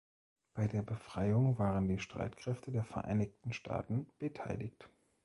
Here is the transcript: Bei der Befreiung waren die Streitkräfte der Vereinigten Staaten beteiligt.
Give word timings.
Bei 0.55 0.65
der 0.67 0.81
Befreiung 0.81 1.59
waren 1.59 1.87
die 1.87 1.99
Streitkräfte 1.99 2.71
der 2.71 2.83
Vereinigten 2.85 3.53
Staaten 3.53 4.07
beteiligt. 4.17 4.89